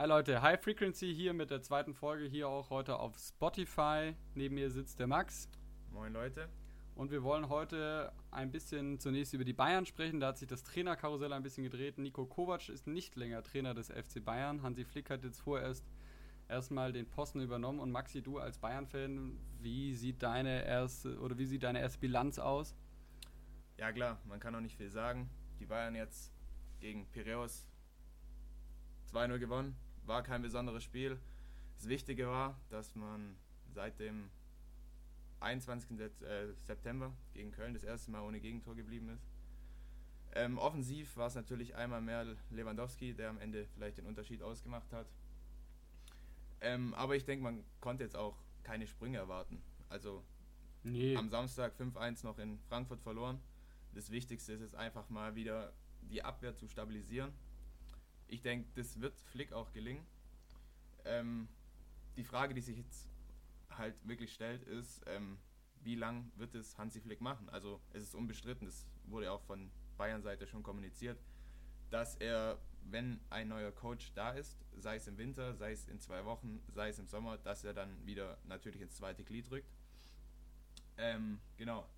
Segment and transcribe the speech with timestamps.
[0.00, 4.14] Hi Leute, High Frequency hier mit der zweiten Folge hier auch heute auf Spotify.
[4.34, 5.46] Neben mir sitzt der Max.
[5.92, 6.48] Moin Leute.
[6.94, 10.18] Und wir wollen heute ein bisschen zunächst über die Bayern sprechen.
[10.18, 11.98] Da hat sich das Trainerkarussell ein bisschen gedreht.
[11.98, 14.62] Nico Kovac ist nicht länger Trainer des FC Bayern.
[14.62, 15.84] Hansi Flick hat jetzt vorerst
[16.48, 17.78] erstmal den Posten übernommen.
[17.78, 22.38] Und Maxi, du als Bayern-Fan, wie sieht deine erste oder wie sieht deine erste Bilanz
[22.38, 22.74] aus?
[23.76, 25.28] Ja klar, man kann auch nicht viel sagen.
[25.58, 26.32] Die Bayern jetzt
[26.78, 27.68] gegen Piraeus
[29.12, 29.76] 2-0 gewonnen.
[30.06, 31.18] War kein besonderes Spiel.
[31.76, 33.36] Das Wichtige war, dass man
[33.72, 34.30] seit dem
[35.40, 35.98] 21.
[35.98, 36.08] Äh,
[36.66, 39.26] September gegen Köln das erste Mal ohne Gegentor geblieben ist.
[40.32, 44.92] Ähm, offensiv war es natürlich einmal mehr Lewandowski, der am Ende vielleicht den Unterschied ausgemacht
[44.92, 45.06] hat.
[46.60, 49.60] Ähm, aber ich denke, man konnte jetzt auch keine Sprünge erwarten.
[49.88, 50.22] Also
[50.84, 51.16] nee.
[51.16, 53.40] am Samstag 5-1 noch in Frankfurt verloren.
[53.94, 57.32] Das Wichtigste ist es einfach mal wieder die Abwehr zu stabilisieren.
[58.30, 60.06] Ich denke, das wird Flick auch gelingen.
[61.04, 61.48] Ähm,
[62.16, 63.08] die Frage, die sich jetzt
[63.70, 65.38] halt wirklich stellt, ist, ähm,
[65.82, 67.48] wie lang wird es Hansi Flick machen?
[67.48, 71.18] Also es ist unbestritten, das wurde auch von Bayern-Seite schon kommuniziert,
[71.90, 75.98] dass er, wenn ein neuer Coach da ist, sei es im Winter, sei es in
[75.98, 79.72] zwei Wochen, sei es im Sommer, dass er dann wieder natürlich ins zweite Glied rückt.
[80.98, 81.88] Ähm, genau.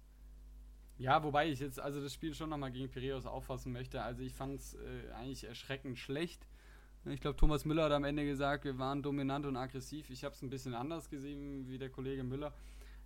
[0.98, 4.02] Ja, wobei ich jetzt also das Spiel schon nochmal gegen Piraeus auffassen möchte.
[4.02, 6.46] Also ich fand es äh, eigentlich erschreckend schlecht.
[7.06, 10.08] Ich glaube, Thomas Müller hat am Ende gesagt, wir waren dominant und aggressiv.
[10.10, 12.52] Ich habe es ein bisschen anders gesehen wie der Kollege Müller.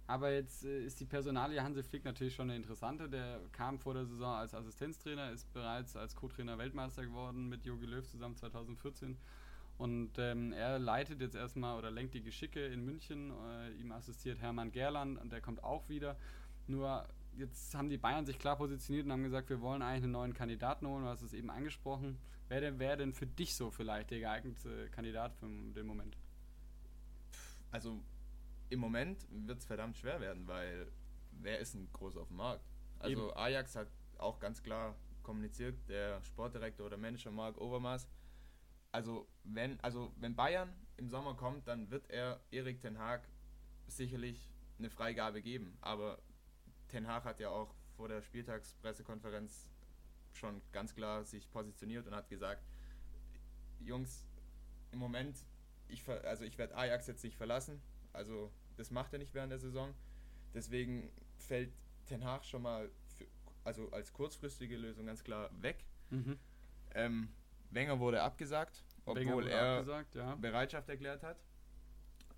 [0.07, 3.09] Aber jetzt äh, ist die Personalie Hansi Flick natürlich schon eine interessante.
[3.09, 7.87] Der kam vor der Saison als Assistenztrainer, ist bereits als Co-Trainer Weltmeister geworden mit Jogi
[7.87, 9.17] Löw zusammen 2014.
[9.79, 13.31] Und ähm, er leitet jetzt erstmal oder lenkt die Geschicke in München.
[13.31, 16.17] Äh, ihm assistiert Hermann Gerland und der kommt auch wieder.
[16.67, 20.13] Nur jetzt haben die Bayern sich klar positioniert und haben gesagt, wir wollen eigentlich einen
[20.13, 21.05] neuen Kandidaten holen.
[21.05, 22.19] Du hast es eben angesprochen.
[22.49, 26.17] Wer denn, wer denn für dich so vielleicht der geeignete Kandidat für den Moment?
[27.71, 28.01] Also
[28.71, 30.91] im Moment wird es verdammt schwer werden, weil
[31.33, 32.65] wer ist ein groß auf dem Markt?
[32.99, 33.37] Also Eben.
[33.37, 33.89] Ajax hat
[34.19, 38.09] auch ganz klar kommuniziert, der Sportdirektor oder Manager Marc Overmars.
[38.93, 43.29] Also wenn, also wenn Bayern im Sommer kommt, dann wird er Erik Ten Haag
[43.87, 45.77] sicherlich eine Freigabe geben.
[45.81, 46.19] Aber
[46.89, 49.69] Ten Haag hat ja auch vor der Spieltagspressekonferenz
[50.33, 52.63] schon ganz klar sich positioniert und hat gesagt,
[53.81, 54.27] Jungs,
[54.93, 55.37] im Moment,
[55.89, 57.81] ich, also ich werde Ajax jetzt nicht verlassen.
[58.13, 59.95] Also das macht er nicht während der Saison.
[60.55, 61.73] Deswegen fällt
[62.07, 63.27] Ten Hag schon mal für,
[63.65, 65.85] also als kurzfristige Lösung ganz klar weg.
[66.11, 66.39] Mhm.
[66.95, 67.29] Ähm,
[67.71, 70.35] Wenger wurde abgesagt, obwohl wurde er abgesagt, ja.
[70.37, 71.39] Bereitschaft erklärt hat.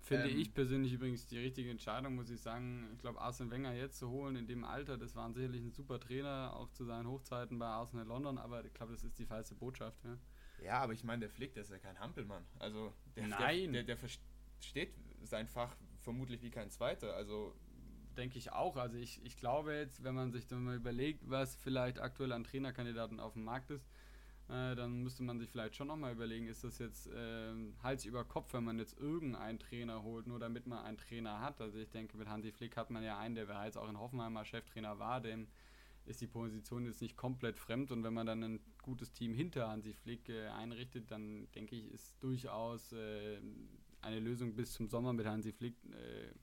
[0.01, 2.89] Finde ähm, ich persönlich übrigens die richtige Entscheidung, muss ich sagen.
[2.93, 5.99] Ich glaube, Arsene Wenger jetzt zu holen in dem Alter, das war sicherlich ein super
[5.99, 9.55] Trainer, auch zu seinen Hochzeiten bei Arsenal London, aber ich glaube, das ist die falsche
[9.55, 10.03] Botschaft.
[10.03, 10.17] Ja,
[10.63, 12.45] ja aber ich meine, der Flick, der ist ja kein Hampelmann.
[12.59, 13.73] Also der, Nein.
[13.73, 14.93] der, der, der versteht
[15.23, 17.13] sein Fach vermutlich wie kein zweiter.
[17.15, 17.53] Also
[18.17, 18.77] denke ich auch.
[18.77, 22.43] Also ich, ich glaube jetzt, wenn man sich dann mal überlegt, was vielleicht aktuell an
[22.43, 23.85] Trainerkandidaten auf dem Markt ist,
[24.49, 28.23] äh, dann müsste man sich vielleicht schon nochmal überlegen, ist das jetzt äh, Hals über
[28.25, 31.61] Kopf, wenn man jetzt irgendeinen Trainer holt, nur damit man einen Trainer hat.
[31.61, 34.33] Also ich denke, mit Hansi Flick hat man ja einen, der bereits auch in Hoffenheim
[34.33, 35.47] mal Cheftrainer war, dem
[36.05, 39.69] ist die Position jetzt nicht komplett fremd und wenn man dann ein gutes Team hinter
[39.69, 43.39] Hansi Flick äh, einrichtet, dann denke ich, ist durchaus äh,
[44.01, 46.33] eine Lösung bis zum Sommer mit Hansi Flick äh,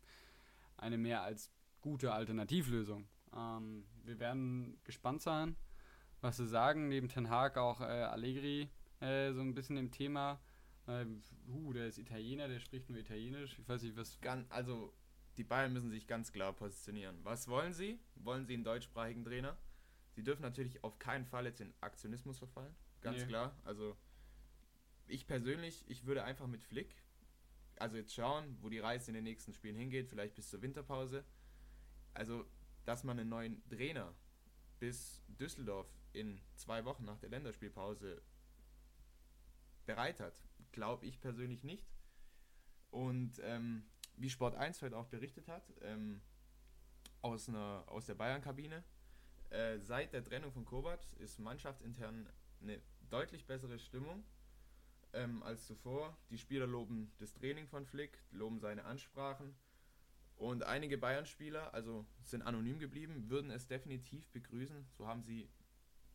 [0.76, 1.50] eine mehr als
[1.80, 3.08] gute Alternativlösung.
[3.34, 5.56] Ähm, wir werden gespannt sein,
[6.26, 6.88] was sie sagen.
[6.88, 8.68] Neben Ten Hag auch äh, Allegri
[9.00, 10.40] äh, so ein bisschen im Thema.
[10.86, 11.06] Äh,
[11.48, 13.58] uh, der ist Italiener, der spricht nur Italienisch.
[13.58, 14.20] Ich weiß nicht, was.
[14.20, 14.92] Ganz, also,
[15.36, 17.18] die Bayern müssen sich ganz klar positionieren.
[17.22, 17.98] Was wollen sie?
[18.16, 19.56] Wollen sie einen deutschsprachigen Trainer?
[20.12, 22.74] Sie dürfen natürlich auf keinen Fall jetzt in Aktionismus verfallen.
[23.00, 23.26] Ganz nee.
[23.26, 23.56] klar.
[23.64, 23.96] Also,
[25.06, 26.96] ich persönlich, ich würde einfach mit Flick
[27.78, 31.24] also jetzt schauen, wo die Reise in den nächsten Spielen hingeht, vielleicht bis zur Winterpause.
[32.14, 32.46] Also,
[32.84, 34.14] dass man einen neuen Trainer
[34.78, 38.22] bis Düsseldorf in zwei Wochen nach der Länderspielpause
[39.84, 40.34] bereit hat,
[40.72, 41.86] glaube ich persönlich nicht.
[42.90, 43.84] Und ähm,
[44.16, 46.20] wie Sport 1 heute auch berichtet hat, ähm,
[47.22, 48.82] aus, einer, aus der Bayern-Kabine,
[49.50, 52.28] äh, seit der Trennung von Kovac ist mannschaftsintern
[52.60, 52.80] eine
[53.10, 54.24] deutlich bessere Stimmung
[55.12, 56.16] ähm, als zuvor.
[56.30, 59.54] Die Spieler loben das Training von Flick, loben seine Ansprachen.
[60.36, 65.48] Und einige Bayern-Spieler, also sind anonym geblieben, würden es definitiv begrüßen, so haben sie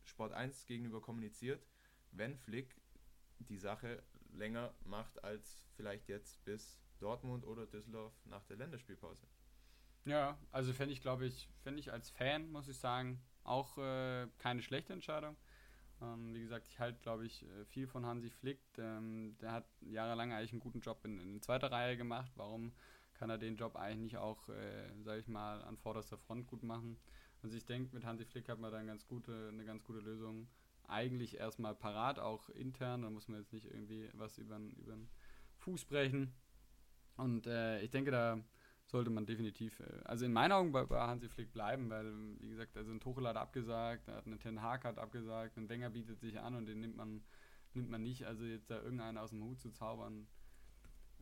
[0.04, 1.66] Sport 1 gegenüber kommuniziert,
[2.12, 2.80] wenn Flick
[3.40, 4.04] die Sache
[4.34, 9.26] länger macht als vielleicht jetzt bis Dortmund oder Düsseldorf nach der Länderspielpause.
[10.06, 14.28] Ja, also fände ich, glaube ich, fände ich als Fan, muss ich sagen, auch äh,
[14.38, 15.36] keine schlechte Entscheidung
[16.02, 18.60] Ähm, wie gesagt, ich halte, glaube ich, äh, viel von Hansi Flick.
[18.78, 22.32] Ähm, der hat jahrelang eigentlich einen guten Job in, in zweiter Reihe gemacht.
[22.36, 22.74] Warum
[23.22, 26.64] kann er den Job eigentlich nicht auch, äh, sage ich mal, an vorderster Front gut
[26.64, 26.98] machen?
[27.44, 30.00] Also ich denke, mit Hansi Flick hat man da eine ganz gute, eine ganz gute
[30.00, 30.48] Lösung
[30.88, 33.04] eigentlich erstmal parat, auch intern.
[33.04, 35.08] Da muss man jetzt nicht irgendwie was über den
[35.58, 36.34] Fuß brechen.
[37.16, 38.44] Und äh, ich denke, da
[38.88, 42.50] sollte man definitiv, äh, also in meinen Augen bei, bei, Hansi Flick bleiben, weil, wie
[42.50, 46.20] gesagt, also ein Tuchel hat abgesagt, hat einen Ten Hag hat abgesagt, ein Wenger bietet
[46.22, 47.24] sich an und den nimmt man,
[47.76, 48.26] nimmt man nicht.
[48.26, 50.28] Also jetzt da irgendeinen aus dem Hut zu zaubern,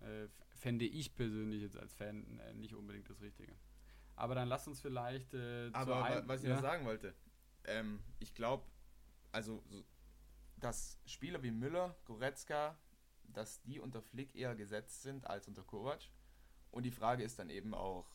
[0.01, 3.54] äh, fände ich persönlich jetzt als Fan äh, nicht unbedingt das Richtige.
[4.16, 5.34] Aber dann lass uns vielleicht.
[5.34, 6.56] Äh, Aber ein, was ich ja?
[6.56, 7.16] noch sagen wollte,
[7.66, 8.66] ähm, ich glaube,
[9.31, 9.86] also, so,
[10.57, 12.78] dass Spieler wie Müller, Goretzka,
[13.24, 16.02] dass die unter Flick eher gesetzt sind als unter Kovac.
[16.72, 18.12] Und die Frage ist dann eben auch,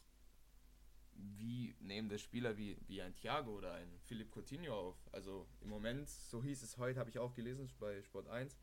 [1.16, 4.96] wie nehmen das Spieler wie, wie ein Thiago oder ein Philipp Coutinho auf?
[5.12, 8.56] Also im Moment, so hieß es heute, habe ich auch gelesen bei Sport 1,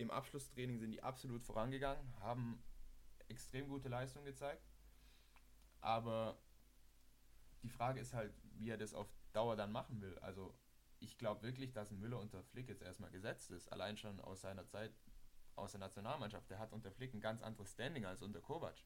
[0.00, 2.62] im Abschlusstraining sind die absolut vorangegangen, haben
[3.28, 4.62] extrem gute Leistung gezeigt.
[5.80, 6.38] Aber
[7.62, 10.18] die Frage ist halt, wie er das auf Dauer dann machen will.
[10.18, 10.54] Also
[10.98, 13.72] ich glaube wirklich, dass Müller unter Flick jetzt erstmal gesetzt ist.
[13.72, 14.92] Allein schon aus seiner Zeit
[15.56, 16.50] aus der Nationalmannschaft.
[16.50, 18.76] Der hat unter Flick ein ganz anderes Standing als unter Kovac.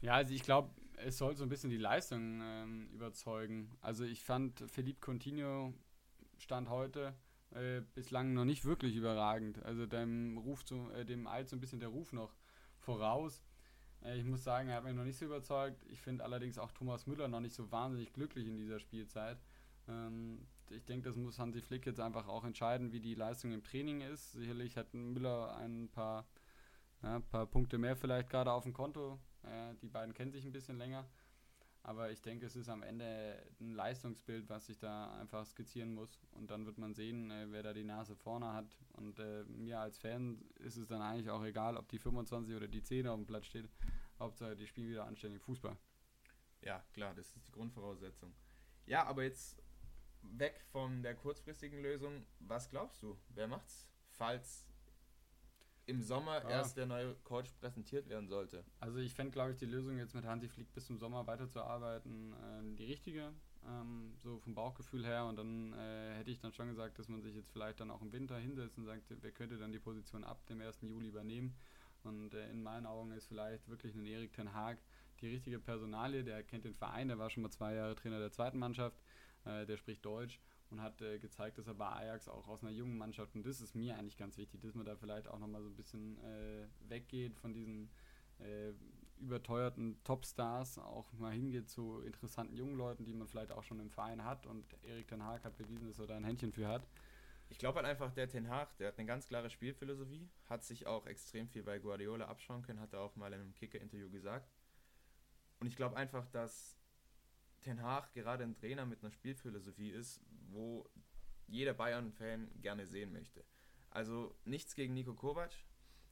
[0.00, 3.76] Ja, also ich glaube, es soll so ein bisschen die Leistung ähm, überzeugen.
[3.80, 5.74] Also ich fand Philippe Coutinho
[6.38, 7.14] stand heute
[7.50, 9.62] äh, bislang noch nicht wirklich überragend.
[9.64, 12.34] Also dem Ruf zu, äh, dem eilt so ein bisschen der Ruf noch
[12.78, 13.42] voraus.
[14.02, 15.84] Äh, ich muss sagen, er hat mich noch nicht so überzeugt.
[15.90, 19.38] Ich finde allerdings auch Thomas Müller noch nicht so wahnsinnig glücklich in dieser Spielzeit.
[19.88, 23.64] Ähm, ich denke, das muss Hansi Flick jetzt einfach auch entscheiden, wie die Leistung im
[23.64, 24.32] Training ist.
[24.32, 26.26] Sicherlich hat Müller ein paar,
[27.02, 29.18] ja, paar Punkte mehr vielleicht gerade auf dem Konto.
[29.42, 31.08] Äh, die beiden kennen sich ein bisschen länger.
[31.88, 36.20] Aber ich denke, es ist am Ende ein Leistungsbild, was sich da einfach skizzieren muss.
[36.32, 38.76] Und dann wird man sehen, äh, wer da die Nase vorne hat.
[38.92, 42.68] Und äh, mir als Fan ist es dann eigentlich auch egal, ob die 25 oder
[42.68, 43.70] die 10 auf dem Platz steht.
[44.18, 45.78] Hauptsache, die spielen wieder anständig Fußball.
[46.60, 48.34] Ja, klar, das ist die Grundvoraussetzung.
[48.84, 49.62] Ja, aber jetzt
[50.20, 52.26] weg von der kurzfristigen Lösung.
[52.40, 53.18] Was glaubst du?
[53.30, 54.67] Wer macht's, falls
[55.88, 56.50] im Sommer ja.
[56.50, 58.64] erst der neue Coach präsentiert werden sollte?
[58.80, 62.32] Also ich fände, glaube ich, die Lösung jetzt mit Hansi Flick bis zum Sommer weiterzuarbeiten
[62.32, 63.32] äh, die richtige.
[63.66, 67.20] Ähm, so vom Bauchgefühl her und dann äh, hätte ich dann schon gesagt, dass man
[67.20, 70.22] sich jetzt vielleicht dann auch im Winter hinsetzt und sagt, wer könnte dann die Position
[70.24, 70.78] ab dem 1.
[70.82, 71.56] Juli übernehmen.
[72.04, 74.78] Und äh, in meinen Augen ist vielleicht wirklich ein Erik Ten Haag
[75.20, 78.30] die richtige Personalie, der kennt den Verein, der war schon mal zwei Jahre Trainer der
[78.30, 78.96] zweiten Mannschaft
[79.44, 80.40] äh, der spricht Deutsch
[80.70, 83.60] und hat äh, gezeigt, dass er bei Ajax auch aus einer jungen Mannschaft, und das
[83.60, 86.66] ist mir eigentlich ganz wichtig, dass man da vielleicht auch nochmal so ein bisschen äh,
[86.88, 87.90] weggeht von diesen
[88.38, 88.72] äh,
[89.18, 93.90] überteuerten Topstars, auch mal hingeht zu interessanten jungen Leuten, die man vielleicht auch schon im
[93.90, 96.86] Verein hat und Erik Ten Haag hat bewiesen, dass er da ein Händchen für hat.
[97.50, 100.86] Ich glaube halt einfach, der Ten Hag, der hat eine ganz klare Spielphilosophie, hat sich
[100.86, 104.52] auch extrem viel bei Guardiola abschauen können, hat er auch mal in einem Kicker-Interview gesagt.
[105.60, 106.77] Und ich glaube einfach, dass
[107.60, 110.88] Ten Hag gerade ein Trainer mit einer Spielphilosophie ist, wo
[111.46, 113.44] jeder Bayern-Fan gerne sehen möchte.
[113.90, 115.52] Also nichts gegen Nico Kovac.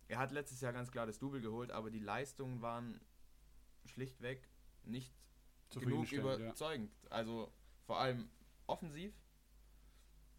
[0.08, 3.00] Er hat letztes Jahr ganz klar das Double geholt, aber die Leistungen waren
[3.84, 4.48] schlichtweg
[4.84, 5.14] nicht
[5.74, 6.92] genug überzeugend.
[7.04, 7.10] Ja.
[7.10, 7.52] Also
[7.84, 8.30] vor allem
[8.66, 9.14] offensiv.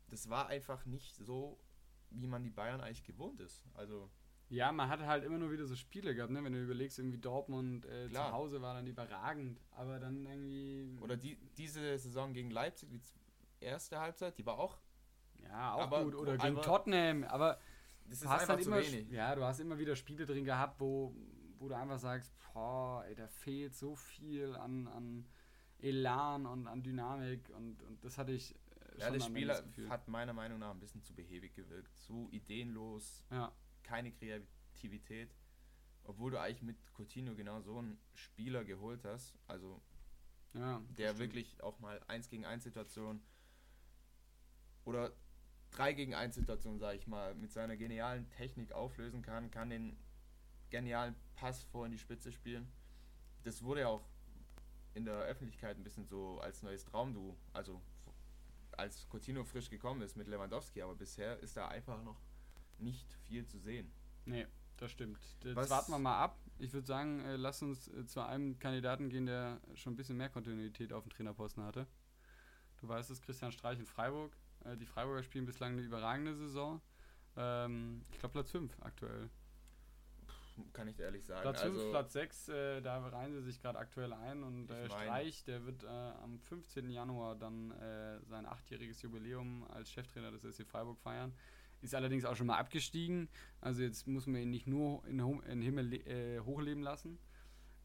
[0.10, 1.60] Das war einfach nicht so,
[2.10, 3.66] wie man die Bayern eigentlich gewohnt ist.
[3.74, 4.10] Also
[4.50, 6.44] ja, man hatte halt immer nur wieder so Spiele gehabt, ne?
[6.44, 10.98] Wenn du überlegst, irgendwie Dortmund äh, zu Hause war dann überragend, aber dann irgendwie.
[11.02, 13.02] Oder die, diese Saison gegen Leipzig, die
[13.60, 14.78] erste Halbzeit, die war auch.
[15.44, 16.16] Ja, auch gut.
[16.16, 17.60] Oder gegen Tottenham, aber.
[18.06, 19.12] Das ist hast halt immer, wenig.
[19.12, 21.14] Ja, du hast immer wieder Spiele drin gehabt, wo,
[21.60, 25.28] wo du einfach sagst, boah, ey, da fehlt so viel an, an
[25.80, 28.56] Elan und an Dynamik und, und das hatte ich.
[28.96, 29.54] Äh, ja, das Spiel
[29.90, 33.26] hat meiner Meinung nach ein bisschen zu behäbig gewirkt, zu ideenlos.
[33.30, 33.52] Ja
[33.88, 35.34] keine Kreativität,
[36.04, 39.82] obwohl du eigentlich mit Coutinho genau so einen Spieler geholt hast, also
[40.54, 41.20] ja, der stimmt.
[41.20, 43.22] wirklich auch mal 1 gegen 1 Situation
[44.84, 45.14] oder
[45.72, 49.98] 3 gegen 1 Situation, sage ich mal, mit seiner genialen Technik auflösen kann, kann den
[50.70, 52.72] genialen Pass vor in die Spitze spielen.
[53.44, 54.08] Das wurde ja auch
[54.94, 57.82] in der Öffentlichkeit ein bisschen so als neues Traumduo, also
[58.72, 62.20] als Coutinho frisch gekommen ist mit Lewandowski, aber bisher ist da einfach noch
[62.80, 63.92] nicht viel zu sehen.
[64.26, 65.20] Nee, das stimmt.
[65.44, 65.70] Jetzt Was?
[65.70, 66.38] warten wir mal ab.
[66.60, 70.18] Ich würde sagen, äh, lass uns äh, zu einem Kandidaten gehen, der schon ein bisschen
[70.18, 71.88] mehr Kontinuität auf dem Trainerposten hatte.
[72.78, 74.36] Du weißt es, Christian Streich in Freiburg.
[74.66, 76.82] Äh, die Freiburger spielen bislang eine überragende Saison.
[77.36, 79.30] Ähm, ich glaube Platz 5 aktuell.
[80.74, 81.42] kann ich ehrlich sagen.
[81.42, 84.86] Platz 5, also, Platz 6, äh, da reihen sie sich gerade aktuell ein und äh,
[84.86, 86.90] Streich, der wird äh, am 15.
[86.90, 87.74] Januar dann
[88.28, 91.34] sein achtjähriges Jubiläum als Cheftrainer des SC Freiburg feiern.
[91.82, 93.30] Ist allerdings auch schon mal abgestiegen.
[93.62, 97.20] Also jetzt muss man ihn nicht nur in den Himmel äh, hochleben lassen.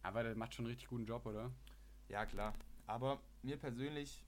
[0.02, 1.52] Aber der macht schon einen richtig guten Job, oder?
[2.08, 2.54] Ja, klar.
[2.86, 4.24] Aber mir persönlich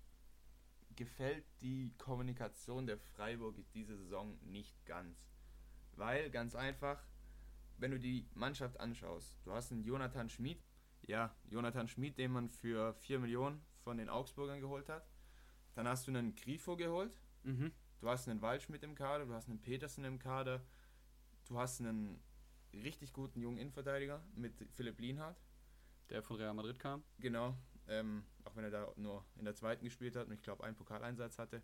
[0.97, 5.19] gefällt die Kommunikation der Freiburg diese Saison nicht ganz.
[5.97, 7.03] Weil, ganz einfach,
[7.79, 10.63] wenn du die Mannschaft anschaust, du hast einen Jonathan Schmid,
[11.03, 15.07] ja, Jonathan Schmid, den man für 4 Millionen von den Augsburgern geholt hat.
[15.75, 17.19] Dann hast du einen Grifo geholt.
[17.43, 17.73] Mhm.
[18.05, 20.63] Du hast einen Waldschmidt im Kader, du hast einen Petersen im Kader.
[21.49, 22.21] Du hast einen
[22.75, 25.41] richtig guten jungen Innenverteidiger mit Philipp Lienhardt.
[26.11, 27.03] Der von Real Madrid kam.
[27.19, 27.57] Genau,
[27.89, 30.77] ähm, auch wenn er da nur in der zweiten gespielt hat und ich glaube einen
[30.77, 31.63] Pokaleinsatz hatte.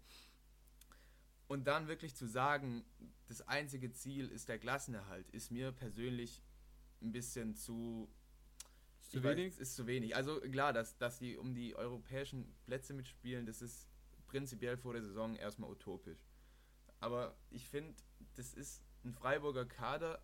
[1.46, 2.86] Und dann wirklich zu sagen,
[3.28, 6.42] das einzige Ziel ist der Klassenerhalt, ist mir persönlich
[7.02, 8.08] ein bisschen zu.
[9.02, 9.52] Zu wenig?
[9.52, 10.16] Weiß, ist zu wenig.
[10.16, 13.90] Also klar, dass, dass die um die europäischen Plätze mitspielen, das ist
[14.26, 16.29] prinzipiell vor der Saison erstmal utopisch.
[17.00, 17.94] Aber ich finde,
[18.36, 20.22] das ist ein Freiburger Kader,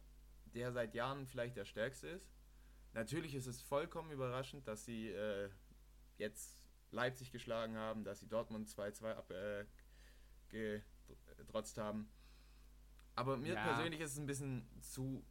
[0.54, 2.30] der seit Jahren vielleicht der stärkste ist.
[2.92, 5.50] Natürlich ist es vollkommen überraschend, dass sie äh,
[6.18, 6.58] jetzt
[6.90, 9.14] Leipzig geschlagen haben, dass sie Dortmund 2-2
[10.48, 12.08] abgetrotzt äh, haben.
[13.14, 13.62] Aber mir ja.
[13.62, 15.24] persönlich ist es ein bisschen zu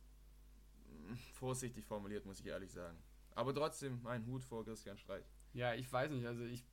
[0.89, 2.97] mm, vorsichtig formuliert, muss ich ehrlich sagen.
[3.31, 5.25] Aber trotzdem mein Hut vor Christian Streich.
[5.53, 6.65] Ja, ich weiß nicht, also ich,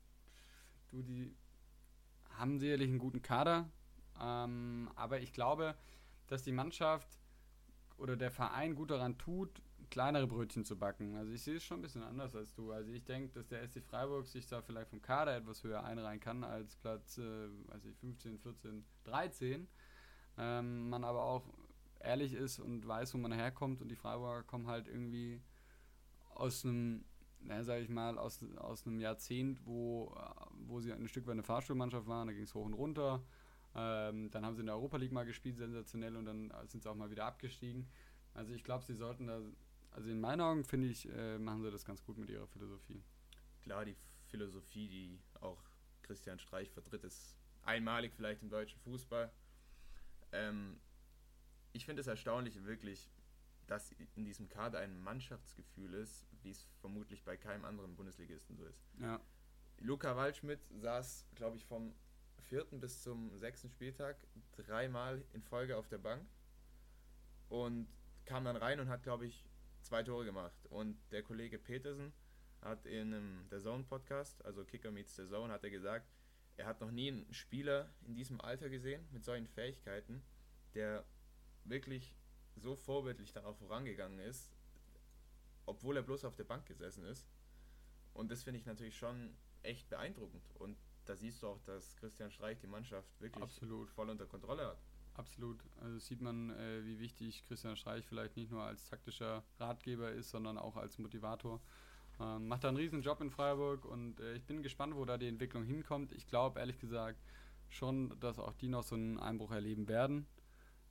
[0.89, 1.35] du, die
[2.31, 3.71] haben sicherlich einen guten Kader,
[4.23, 5.75] ähm, aber ich glaube,
[6.29, 7.09] dass die Mannschaft
[7.99, 11.17] oder der Verein gut daran tut, kleinere Brötchen zu backen.
[11.17, 12.73] Also ich sehe es schon ein bisschen anders als du.
[12.73, 16.21] Also ich denke, dass der SC Freiburg sich da vielleicht vom Kader etwas höher einreihen
[16.21, 19.69] kann als Platz äh, ich, 15, 14, 13.
[20.39, 21.45] Ähm, man aber auch
[22.01, 25.43] ehrlich ist und weiß, wo man herkommt und die Freiburger kommen halt irgendwie
[26.35, 27.05] aus einem,
[27.41, 30.17] naja, sag ich mal, aus, aus einem Jahrzehnt, wo,
[30.55, 33.23] wo sie ein Stück weit eine Fahrstuhlmannschaft waren, da ging es hoch und runter.
[33.75, 36.91] Ähm, dann haben sie in der Europa League mal gespielt, sensationell, und dann sind sie
[36.91, 37.87] auch mal wieder abgestiegen.
[38.35, 39.41] Also ich glaube, sie sollten da
[39.95, 43.03] also in meinen Augen finde ich, äh, machen sie das ganz gut mit ihrer Philosophie.
[43.63, 45.63] Klar, die Philosophie, die auch
[46.03, 49.31] Christian Streich vertritt, ist einmalig vielleicht im deutschen Fußball.
[50.33, 50.81] Ähm,
[51.73, 53.11] ich finde es erstaunlich wirklich,
[53.67, 58.65] dass in diesem Kader ein Mannschaftsgefühl ist, wie es vermutlich bei keinem anderen Bundesligisten so
[58.65, 58.83] ist.
[58.99, 59.21] Ja.
[59.79, 61.95] Luca Waldschmidt saß, glaube ich, vom
[62.53, 64.15] vierten bis zum sechsten Spieltag
[64.57, 66.29] dreimal in Folge auf der Bank
[67.49, 67.89] und
[68.27, 69.49] kam dann rein und hat, glaube ich,
[69.81, 70.67] zwei Tore gemacht.
[70.67, 72.13] Und der Kollege Petersen
[72.61, 76.13] hat in einem The Zone Podcast, also Kicker Meets The Zone, hat er gesagt,
[76.59, 80.23] er hat noch nie einen Spieler in diesem Alter gesehen mit solchen Fähigkeiten,
[80.75, 81.07] der
[81.65, 82.15] wirklich
[82.57, 84.53] so vorbildlich dann auch vorangegangen ist,
[85.65, 87.27] obwohl er bloß auf der Bank gesessen ist.
[88.13, 90.45] Und das finde ich natürlich schon echt beeindruckend.
[90.57, 93.91] Und da siehst du auch, dass Christian Streich die Mannschaft wirklich Absolut.
[93.91, 94.79] voll unter Kontrolle hat.
[95.15, 95.59] Absolut.
[95.81, 100.31] Also sieht man, äh, wie wichtig Christian Streich vielleicht nicht nur als taktischer Ratgeber ist,
[100.31, 101.61] sondern auch als Motivator.
[102.21, 105.19] Ähm, macht da einen riesen Job in Freiburg und äh, ich bin gespannt, wo da
[105.19, 106.13] die Entwicklung hinkommt.
[106.13, 107.21] Ich glaube ehrlich gesagt
[107.69, 110.27] schon, dass auch die noch so einen Einbruch erleben werden.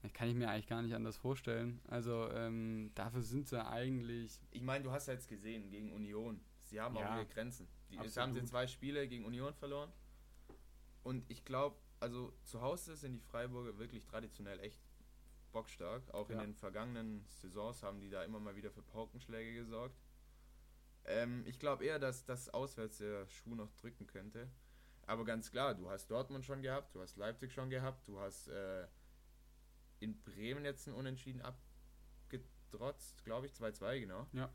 [0.02, 1.80] Das kann ich mir eigentlich gar nicht anders vorstellen.
[1.86, 4.40] Also ähm, dafür sind sie eigentlich.
[4.50, 6.40] Ich meine, du hast ja jetzt gesehen gegen Union.
[6.64, 7.68] Sie haben ja, auch ihre Grenzen.
[7.90, 9.92] Die, haben sie zwei Spiele gegen Union verloren.
[11.02, 14.80] Und ich glaube, also zu Hause sind die Freiburger wirklich traditionell echt
[15.52, 16.02] bockstark.
[16.12, 16.36] Auch ja.
[16.36, 20.00] in den vergangenen Saisons haben die da immer mal wieder für Paukenschläge gesorgt.
[21.04, 24.50] Ähm, ich glaube eher, dass das auswärts der Schuh noch drücken könnte.
[25.06, 28.48] Aber ganz klar, du hast Dortmund schon gehabt, du hast Leipzig schon gehabt, du hast
[28.48, 28.86] äh,
[29.98, 34.26] in Bremen jetzt ein Unentschieden abgetrotzt, glaube ich, 2-2, genau.
[34.32, 34.52] Ja.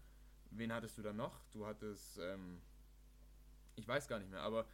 [0.51, 1.43] Wen hattest du dann noch?
[1.51, 2.61] Du hattest, ähm,
[3.75, 4.65] ich weiß gar nicht mehr, aber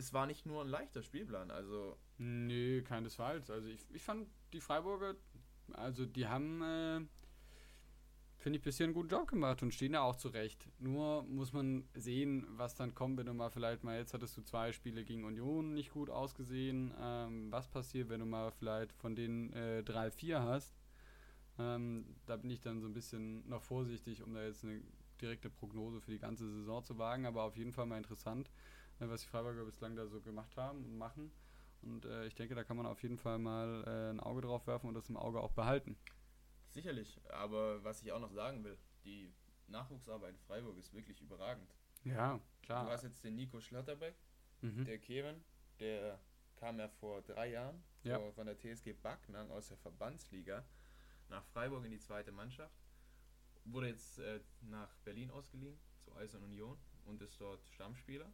[0.00, 1.96] es war nicht nur ein leichter Spielplan, also.
[2.18, 3.50] Nee, keinesfalls.
[3.50, 5.14] Also ich, ich fand die Freiburger,
[5.72, 7.00] also die haben, äh,
[8.38, 10.68] finde ich, bisher einen guten Job gemacht und stehen da auch zurecht.
[10.78, 14.42] Nur muss man sehen, was dann kommt, wenn du mal vielleicht mal, jetzt hattest du
[14.42, 16.92] zwei Spiele gegen Union nicht gut ausgesehen.
[16.98, 20.74] Ähm, was passiert, wenn du mal vielleicht von den äh, drei, vier hast?
[21.58, 24.80] Ähm, da bin ich dann so ein bisschen noch vorsichtig, um da jetzt eine
[25.20, 28.50] direkte Prognose für die ganze Saison zu wagen, aber auf jeden Fall mal interessant.
[29.08, 31.32] Was die Freiburger bislang da so gemacht haben und machen.
[31.82, 34.66] Und äh, ich denke, da kann man auf jeden Fall mal äh, ein Auge drauf
[34.66, 35.96] werfen und das im Auge auch behalten.
[36.68, 39.32] Sicherlich, aber was ich auch noch sagen will, die
[39.68, 41.74] Nachwuchsarbeit in Freiburg ist wirklich überragend.
[42.04, 42.84] Ja, klar.
[42.84, 44.14] Du hast jetzt den Nico Schlotterbeck,
[44.60, 44.84] mhm.
[44.84, 45.42] der Kevin,
[45.80, 46.20] der
[46.56, 48.20] kam ja vor drei Jahren ja.
[48.32, 50.64] von der TSG Backnang aus der Verbandsliga
[51.28, 52.74] nach Freiburg in die zweite Mannschaft
[53.64, 58.30] wurde jetzt äh, nach Berlin ausgeliehen, zu Eisern Union und ist dort Stammspieler.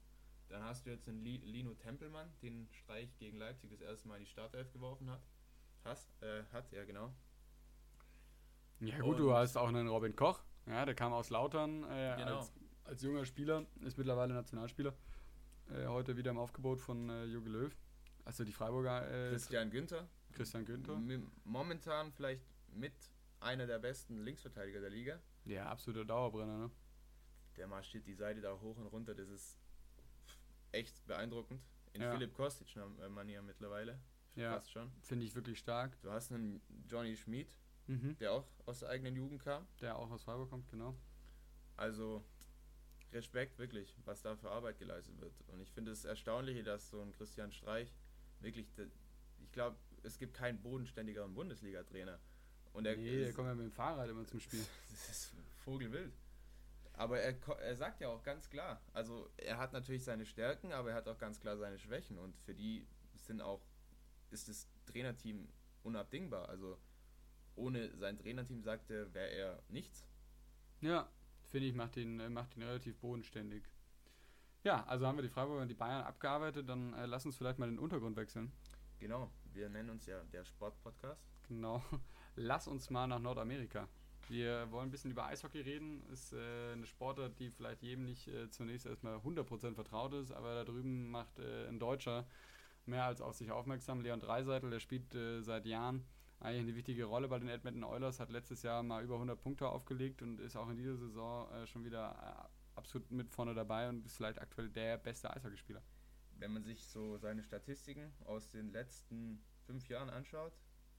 [0.48, 4.24] Dann hast du jetzt einen Lino Tempelmann, den Streich gegen Leipzig das erste Mal in
[4.24, 5.20] die Startelf geworfen hat.
[5.84, 7.12] Hast, äh, hat, ja genau.
[8.80, 12.16] Ja gut, und du hast auch einen Robin Koch, ja, der kam aus Lautern äh,
[12.18, 12.38] genau.
[12.38, 12.52] als,
[12.84, 14.94] als, junger Spieler, ist mittlerweile Nationalspieler.
[15.70, 17.76] Äh, heute wieder im Aufgebot von äh, Jogi Löw.
[18.24, 19.08] Also die Freiburger.
[19.08, 20.08] Äh, Christian Günther.
[20.32, 21.00] Christian Günther.
[21.44, 22.94] Momentan vielleicht mit
[23.40, 25.20] einer der besten Linksverteidiger der Liga.
[25.44, 26.70] Ja, absoluter Dauerbrenner, ne?
[27.56, 29.56] Der marschiert die Seite da hoch und runter, das ist
[30.72, 31.62] echt beeindruckend.
[31.92, 32.12] In ja.
[32.12, 33.98] Philipp Kostic-Manier mittlerweile.
[34.34, 34.90] Ja, fast schon.
[35.00, 36.00] Finde ich wirklich stark.
[36.02, 37.56] Du hast einen Johnny Schmid,
[37.86, 38.16] mhm.
[38.18, 39.66] der auch aus der eigenen Jugend kam.
[39.80, 40.94] Der auch aus Freiburg kommt, genau.
[41.76, 42.22] Also
[43.12, 45.32] Respekt wirklich, was da für Arbeit geleistet wird.
[45.48, 47.94] Und ich finde es erstaunlich, dass so ein Christian Streich
[48.40, 48.66] wirklich,
[49.42, 52.18] ich glaube, es gibt keinen bodenständigeren Bundesliga-Trainer.
[52.72, 54.60] Und er nee, der kommt ja mit dem Fahrrad immer zum Spiel.
[54.90, 55.32] das ist
[55.64, 56.12] vogelwild.
[56.96, 60.90] Aber er, er sagt ja auch ganz klar, also er hat natürlich seine Stärken, aber
[60.90, 63.60] er hat auch ganz klar seine Schwächen und für die sind auch,
[64.30, 65.46] ist das Trainerteam
[65.82, 66.48] unabdingbar.
[66.48, 66.78] Also
[67.54, 70.06] ohne sein Trainerteam, sagt er, wäre er nichts.
[70.80, 71.08] Ja,
[71.44, 73.64] finde ich, macht ihn, äh, macht ihn relativ bodenständig.
[74.64, 77.58] Ja, also haben wir die Freiburger und die Bayern abgearbeitet, dann äh, lass uns vielleicht
[77.58, 78.52] mal den Untergrund wechseln.
[78.98, 81.22] Genau, wir nennen uns ja der Sportpodcast.
[81.48, 81.82] Genau,
[82.36, 83.88] lass uns mal nach Nordamerika.
[84.28, 86.02] Wir wollen ein bisschen über Eishockey reden.
[86.12, 90.54] Ist äh, eine Sportart, die vielleicht jedem nicht äh, zunächst erstmal 100% vertraut ist, aber
[90.54, 92.26] da drüben macht äh, ein Deutscher
[92.86, 94.00] mehr als auf sich aufmerksam.
[94.00, 96.04] Leon Dreiseitel, der spielt äh, seit Jahren
[96.40, 99.68] eigentlich eine wichtige Rolle bei den Edmonton Oilers, hat letztes Jahr mal über 100 Punkte
[99.68, 102.14] aufgelegt und ist auch in dieser Saison äh, schon wieder
[102.44, 105.82] äh, absolut mit vorne dabei und ist vielleicht aktuell der beste Eishockeyspieler.
[106.38, 110.52] Wenn man sich so seine Statistiken aus den letzten fünf Jahren anschaut,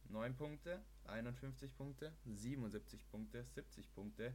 [0.10, 4.34] 9 Punkte, 51 Punkte, 77 Punkte, 70 Punkte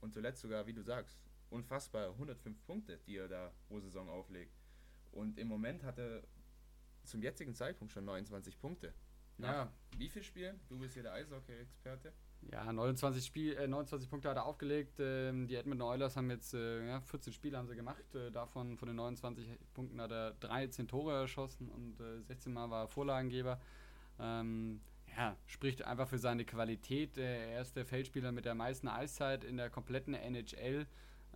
[0.00, 1.18] und zuletzt sogar, wie du sagst,
[1.50, 4.54] unfassbar 105 Punkte, die er da pro Saison auflegt.
[5.12, 6.22] Und im Moment hat er
[7.04, 8.92] zum jetzigen Zeitpunkt schon 29 Punkte.
[9.38, 9.72] Nach ja.
[9.96, 10.60] Wie viel Spielen?
[10.68, 12.12] Du bist hier der Eishockey-Experte.
[12.52, 14.98] Ja, 29, Spiel, äh, 29 Punkte hat er aufgelegt.
[15.00, 18.14] Ähm, die Edmonton Oilers haben jetzt äh, ja, 14 Spiele haben sie gemacht.
[18.14, 22.70] Äh, davon von den 29 Punkten hat er 13 Tore erschossen und 16 äh, Mal
[22.70, 23.60] war er Vorlagengeber.
[24.18, 24.80] Ähm,
[25.16, 27.16] ja, spricht einfach für seine Qualität.
[27.18, 30.86] er ist der Feldspieler mit der meisten Eiszeit in der kompletten NHL.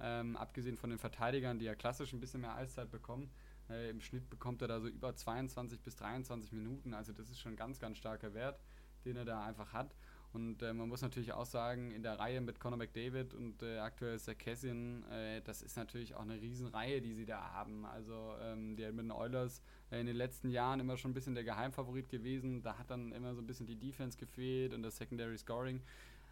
[0.01, 3.31] Ähm, abgesehen von den Verteidigern, die ja klassisch ein bisschen mehr Eiszeit bekommen.
[3.69, 6.95] Äh, Im Schnitt bekommt er da so über 22 bis 23 Minuten.
[6.95, 8.61] Also das ist schon ein ganz, ganz starker Wert,
[9.05, 9.95] den er da einfach hat.
[10.33, 13.79] Und äh, man muss natürlich auch sagen, in der Reihe mit Conor McDavid und äh,
[13.79, 17.87] aktuell Sarkisian, äh, das ist natürlich auch eine Riesenreihe, die sie da haben.
[17.87, 21.35] Also ähm, die mit den Oilers äh, in den letzten Jahren immer schon ein bisschen
[21.35, 22.63] der Geheimfavorit gewesen.
[22.63, 25.81] Da hat dann immer so ein bisschen die Defense gefehlt und das Secondary Scoring.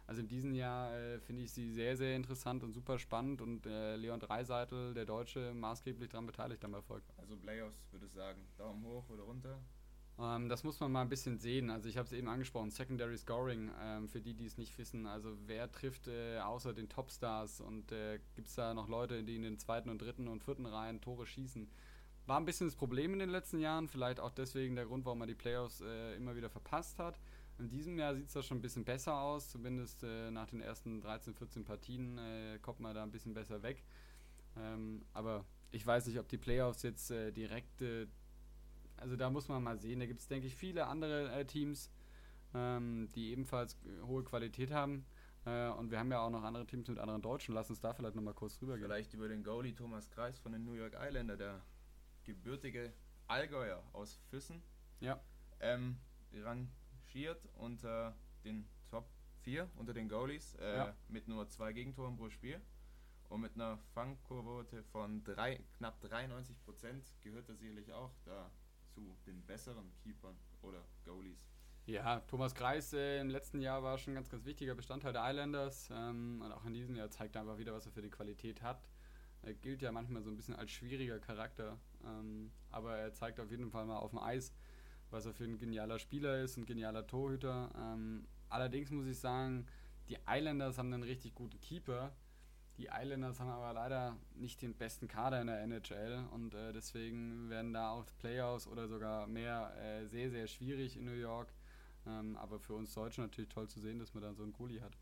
[0.05, 3.65] Also in diesem Jahr äh, finde ich sie sehr, sehr interessant und super spannend und
[3.65, 7.03] äh, Leon Dreiseitel, der Deutsche, maßgeblich daran beteiligt am Erfolg.
[7.17, 9.59] Also Playoffs würde ich sagen, Daumen hoch oder runter?
[10.19, 11.69] Ähm, das muss man mal ein bisschen sehen.
[11.69, 15.05] Also ich habe es eben angesprochen, Secondary Scoring, ähm, für die, die es nicht wissen.
[15.05, 19.35] Also wer trifft äh, außer den Topstars und äh, gibt es da noch Leute, die
[19.35, 21.69] in den zweiten und dritten und vierten Reihen Tore schießen?
[22.25, 25.19] War ein bisschen das Problem in den letzten Jahren, vielleicht auch deswegen der Grund, warum
[25.19, 27.19] man die Playoffs äh, immer wieder verpasst hat.
[27.59, 30.61] In diesem Jahr sieht es da schon ein bisschen besser aus, zumindest äh, nach den
[30.61, 33.83] ersten 13, 14 Partien äh, kommt man da ein bisschen besser weg.
[34.57, 37.81] Ähm, aber ich weiß nicht, ob die Playoffs jetzt äh, direkt,
[38.97, 39.99] also da muss man mal sehen.
[39.99, 41.91] Da gibt es, denke ich, viele andere äh, Teams,
[42.53, 45.05] ähm, die ebenfalls äh, hohe Qualität haben.
[45.45, 47.55] und wir haben ja auch noch andere Teams mit anderen Deutschen.
[47.55, 48.85] Lass uns da vielleicht nochmal kurz rübergehen.
[48.85, 51.61] Vielleicht über den Goalie Thomas Kreis von den New York Islander, der
[52.25, 52.91] gebürtige
[53.27, 54.61] Allgäuer aus Füssen.
[54.99, 55.21] Ja.
[55.61, 55.97] Ähm,
[56.33, 56.69] ran
[57.17, 59.09] rangiert unter den Top
[59.41, 60.95] 4, unter den Goalies, äh, ja.
[61.07, 62.61] mit nur zwei Gegentoren pro Spiel.
[63.29, 68.49] Und mit einer Fangquote von drei, knapp 93 Prozent gehört er sicherlich auch da
[69.19, 71.47] zu den besseren Keepern oder Goalies.
[71.85, 75.29] Ja, Thomas Kreis äh, im letzten Jahr war schon ein ganz, ganz wichtiger Bestandteil der
[75.29, 75.89] Islanders.
[75.89, 78.61] Ähm, und auch in diesem Jahr zeigt er einfach wieder, was er für die Qualität
[78.61, 78.89] hat.
[79.41, 81.79] Er gilt ja manchmal so ein bisschen als schwieriger Charakter.
[82.03, 84.53] Ähm, aber er zeigt auf jeden Fall mal auf dem Eis,
[85.11, 87.71] was er für ein genialer Spieler ist, ein genialer Torhüter.
[87.77, 89.65] Ähm, allerdings muss ich sagen,
[90.09, 92.13] die Islanders haben einen richtig guten Keeper.
[92.77, 97.49] Die Islanders haben aber leider nicht den besten Kader in der NHL und äh, deswegen
[97.49, 101.51] werden da auch Playoffs oder sogar mehr äh, sehr, sehr schwierig in New York.
[102.05, 104.81] Ähm, aber für uns Deutsche natürlich toll zu sehen, dass man da so einen Goalie
[104.81, 104.95] hat.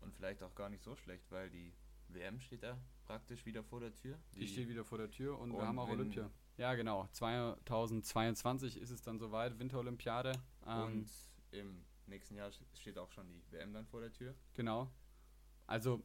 [0.00, 1.72] Und vielleicht auch gar nicht so schlecht, weil die
[2.08, 4.18] WM steht da praktisch wieder vor der Tür.
[4.34, 6.30] Die, die steht wieder vor der Tür und, und wir haben auch Olympia.
[6.56, 7.08] Ja, genau.
[7.12, 10.32] 2022 ist es dann soweit, Winterolympiade.
[10.66, 11.10] Ähm, und
[11.50, 14.34] im nächsten Jahr steht auch schon die WM dann vor der Tür.
[14.54, 14.90] Genau.
[15.66, 16.02] Also,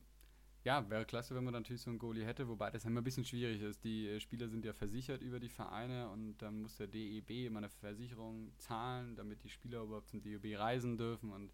[0.69, 3.25] ja, wäre klasse, wenn man natürlich so einen Goalie hätte, wobei das immer ein bisschen
[3.25, 3.83] schwierig ist.
[3.83, 7.57] Die äh, Spieler sind ja versichert über die Vereine und dann muss der DEB immer
[7.57, 11.51] eine Versicherung zahlen, damit die Spieler überhaupt zum DEB reisen dürfen und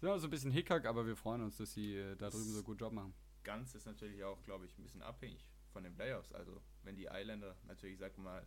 [0.00, 2.30] das ist auch so ein bisschen Hickhack, aber wir freuen uns, dass sie äh, da
[2.30, 3.14] drüben so gut Job machen.
[3.44, 6.32] Ganz ist natürlich auch, glaube ich, ein bisschen abhängig von den Playoffs.
[6.32, 8.44] Also, wenn die Isländer natürlich, sag mal,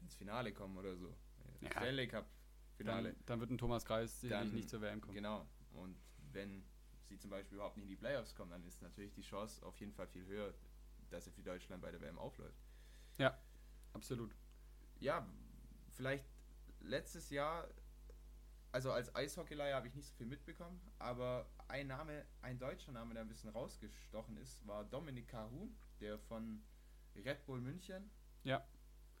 [0.00, 1.14] ins Finale kommen oder so,
[1.60, 1.70] Ja.
[1.70, 2.26] Stanley Cup
[2.76, 5.14] Finale, Dann, dann wird ein Thomas Kreis sicherlich Dann- nicht zur WM kommen.
[5.14, 5.46] Genau.
[5.74, 5.96] Und
[6.32, 6.62] wenn
[7.12, 9.78] sie zum Beispiel überhaupt nicht in die Playoffs kommen, dann ist natürlich die Chance auf
[9.80, 10.52] jeden Fall viel höher,
[11.10, 12.62] dass er für Deutschland bei der WM aufläuft.
[13.94, 14.34] Absolut.
[15.00, 15.26] Ja,
[15.90, 16.24] vielleicht
[16.80, 17.68] letztes Jahr,
[18.72, 23.12] also als Eishockeyleier habe ich nicht so viel mitbekommen, aber ein Name, ein deutscher Name,
[23.12, 26.62] der ein bisschen rausgestochen ist, war Dominik Kahun, der von
[27.14, 28.10] Red Bull München
[28.44, 28.66] Ja.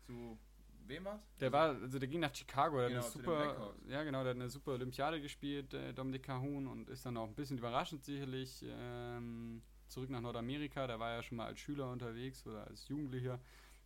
[0.06, 0.38] zu
[0.86, 1.20] wem war's?
[1.40, 4.22] Der war, also der ging nach Chicago, der Genau, hat eine den super, ja genau,
[4.22, 7.58] der hat eine super Olympiade gespielt, äh, Dominik Kahun, und ist dann auch ein bisschen
[7.58, 10.86] überraschend sicherlich ähm, zurück nach Nordamerika.
[10.86, 13.40] Der war ja schon mal als Schüler unterwegs oder als Jugendlicher,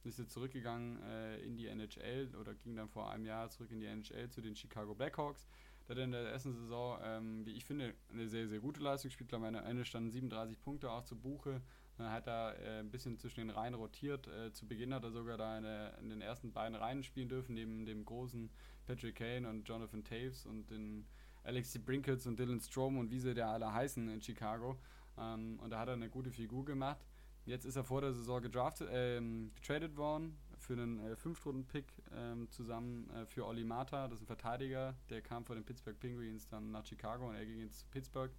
[0.04, 3.80] ist jetzt zurückgegangen äh, in die NHL oder ging dann vor einem Jahr zurück in
[3.80, 5.46] die NHL zu den Chicago Blackhawks.
[5.88, 9.08] Der hat in der ersten Saison, ähm, wie ich finde, eine sehr, sehr gute Leistung
[9.08, 9.32] gespielt.
[9.34, 11.60] Am Ende standen 37 Punkte auch zu Buche.
[11.96, 14.28] Dann hat er äh, ein bisschen zwischen den Reihen rotiert.
[14.28, 17.54] Äh, zu Beginn hat er sogar da eine, in den ersten beiden Reihen spielen dürfen,
[17.54, 18.50] neben dem großen
[18.86, 21.06] Patrick Kane und Jonathan Taves und den
[21.44, 24.78] Alexi Brinkets und Dylan Strom und wie sie da alle heißen in Chicago.
[25.16, 27.06] Ähm, und da hat er eine gute Figur gemacht.
[27.46, 32.50] Jetzt ist er vor der Saison gedraftet, ähm, getradet worden für einen äh, Fünftrunden-Pick ähm,
[32.50, 34.08] zusammen äh, für Oli Mata.
[34.08, 37.46] Das ist ein Verteidiger, der kam von den Pittsburgh Penguins dann nach Chicago und er
[37.46, 38.32] ging jetzt zu Pittsburgh.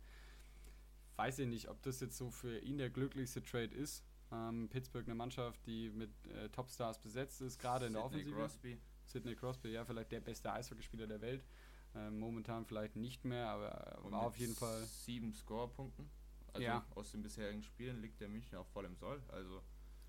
[1.17, 4.03] Weiß ich nicht, ob das jetzt so für ihn der glücklichste Trade ist.
[4.32, 8.36] Ähm, Pittsburgh eine Mannschaft, die mit äh, Topstars besetzt ist, gerade in der Sidney Offensive.
[8.39, 8.77] Crosby.
[9.06, 11.45] Sidney Crosby, ja, vielleicht der beste Eishockeyspieler der Welt.
[11.95, 14.84] Ähm, momentan vielleicht nicht mehr, aber er Und war auf jeden Fall.
[14.86, 16.10] Sieben Scorepunkten.
[16.53, 16.86] Also Ja.
[16.95, 19.21] aus den bisherigen Spielen liegt der München auch voll im Soll.
[19.30, 19.62] Also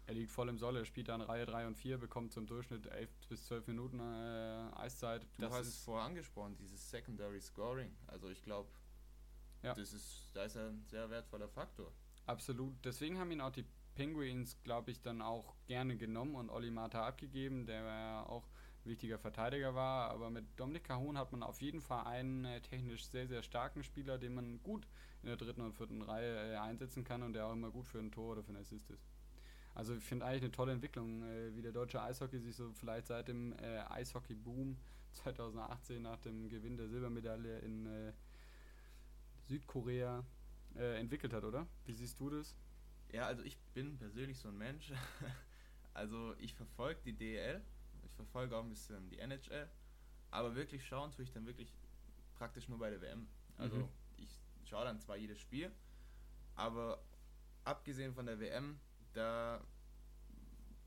[0.07, 2.87] Er liegt voll im Soll, er spielt dann Reihe 3 und 4, bekommt zum Durchschnitt
[2.87, 5.23] 11 bis 12 Minuten äh, Eiszeit.
[5.37, 7.95] Du das hast es vorher angesprochen, dieses Secondary Scoring.
[8.09, 8.69] Also ich glaube,
[9.63, 9.75] Ja.
[9.75, 11.93] das ist, da ist er ein sehr wertvoller Faktor.
[12.27, 12.75] absolut.
[12.85, 17.05] Deswegen haben ihn auch die Penguins, glaube ich, dann auch gerne genommen und Olli Mata
[17.05, 18.45] abgegeben, der ja auch
[18.85, 20.11] ein wichtiger Verteidiger war.
[20.11, 23.83] Aber mit Dominik Cahun hat man auf jeden Fall einen äh, technisch sehr, sehr starken
[23.83, 24.87] Spieler, den man gut
[25.23, 27.99] in der dritten und vierten Reihe äh, einsetzen kann und der auch immer gut für
[27.99, 29.05] ein Tor oder für einen Assist ist.
[29.75, 33.09] Also ich finde eigentlich eine tolle Entwicklung, äh, wie der deutsche Eishockey sich so vielleicht
[33.09, 34.77] seit dem äh, Eishockey-Boom
[35.13, 38.13] 2018 nach dem Gewinn der Silbermedaille in
[39.49, 40.25] Südkorea
[40.77, 41.67] äh, entwickelt hat, oder?
[41.87, 42.55] Wie siehst du das?
[43.11, 44.93] Ja, also ich bin persönlich so ein Mensch.
[45.95, 47.61] Also ich verfolge die DEL,
[48.05, 49.69] ich verfolge auch ein bisschen die NHL,
[50.31, 51.73] aber wirklich schauen tue ich dann wirklich
[52.37, 53.27] praktisch nur bei der WM.
[53.57, 53.89] Also Mhm.
[54.17, 54.29] ich
[54.65, 55.73] schaue dann zwar jedes Spiel,
[56.55, 57.03] aber
[57.65, 58.79] abgesehen von der WM,
[59.13, 59.61] da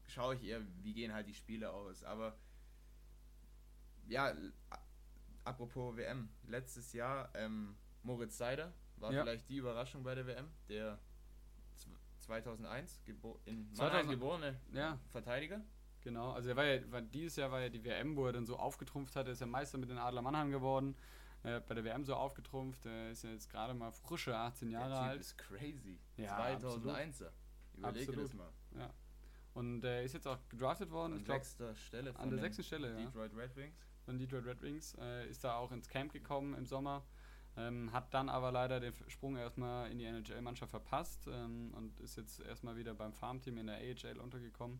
[0.07, 2.05] schaue ich eher, wie gehen halt die Spiele aus.
[2.05, 2.37] Aber
[4.07, 4.33] ja,
[5.43, 9.23] apropos WM, letztes Jahr ähm, Moritz Seider war Ja.
[9.23, 10.99] vielleicht die Überraschung bei der WM, der
[11.77, 11.87] zw-
[12.19, 14.97] 2001 gebo in 2000 Mannheim geborene Ja.
[15.11, 15.61] Verteidiger.
[16.01, 18.45] Genau, also er war ja, war, dieses Jahr war ja die WM, wo er dann
[18.45, 20.95] so aufgetrumpft hat, er ist ja Meister mit den Adler Mannheim geworden,
[21.43, 24.97] äh, bei der WM so aufgetrumpft, er ist ja jetzt gerade mal frische 18 Jahre
[24.97, 25.99] alt ist crazy.
[26.17, 27.31] Ja, 2001er.
[27.77, 28.51] Überleg dir das Absolut.
[28.73, 28.93] mal.
[29.53, 32.91] und er ist jetzt auch gedraftet worden, An ich sechster Stelle an der sechsten Stelle,
[32.91, 33.05] ja.
[33.05, 33.75] Detroit Red Wings.
[34.05, 37.03] von Detroit Red Wings, äh, ist da auch ins Camp gekommen im Sommer,
[37.57, 42.15] ähm, hat dann aber leider den Sprung erstmal in die NHL-Mannschaft verpasst ähm, und ist
[42.15, 44.79] jetzt erstmal wieder beim Farmteam in der AHL untergekommen,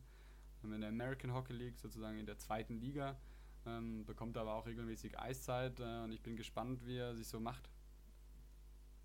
[0.63, 3.17] ähm, in der American Hockey League, sozusagen in der zweiten Liga,
[3.65, 7.39] ähm, bekommt aber auch regelmäßig Eiszeit äh, und ich bin gespannt, wie er sich so
[7.39, 7.69] macht.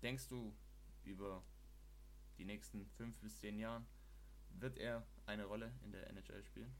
[0.01, 0.53] Denkst du,
[1.03, 1.43] über
[2.37, 3.85] die nächsten fünf bis zehn Jahren
[4.51, 6.73] wird er eine Rolle in der NHL spielen?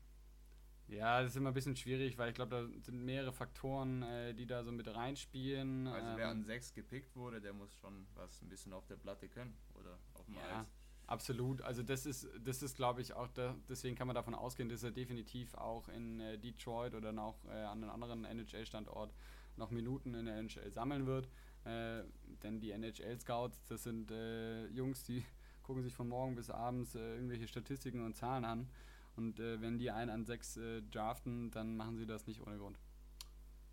[0.87, 4.33] Ja, das ist immer ein bisschen schwierig, weil ich glaube, da sind mehrere Faktoren, äh,
[4.33, 5.87] die da so mit reinspielen.
[5.87, 8.95] Also wer ähm, an sechs gepickt wurde, der muss schon was ein bisschen auf der
[8.95, 10.61] Platte können oder auf dem Ja.
[10.61, 10.67] Eis.
[11.07, 14.67] Absolut, also das ist, das ist glaube ich auch, da, deswegen kann man davon ausgehen,
[14.67, 19.13] dass er definitiv auch in äh, Detroit oder noch äh, an einem anderen NHL-Standort
[19.55, 21.29] noch Minuten in der NHL sammeln wird.
[21.63, 22.03] Äh,
[22.43, 25.25] denn die NHL-Scouts, das sind äh, Jungs, die
[25.63, 28.69] gucken sich von morgen bis abends äh, irgendwelche Statistiken und Zahlen an.
[29.17, 32.57] Und äh, wenn die einen an sechs äh, draften, dann machen sie das nicht ohne
[32.57, 32.79] Grund.